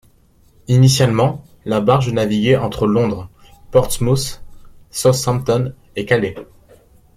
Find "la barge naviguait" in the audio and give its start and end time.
1.63-2.55